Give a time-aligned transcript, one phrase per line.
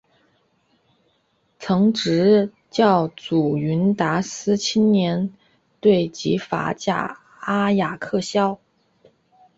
[1.59, 5.31] 曾执教祖云达斯青年
[5.79, 8.59] 队及法甲阿雅克肖。